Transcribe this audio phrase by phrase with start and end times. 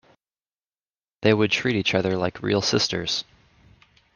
[1.21, 3.23] They would treat each other like real sisters.